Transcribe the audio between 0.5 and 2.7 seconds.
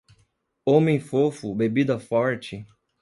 Homem fofo, bebida forte